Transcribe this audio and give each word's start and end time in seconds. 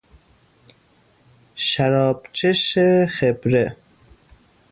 شرابچش 1.67 2.77
خبره 3.15 3.77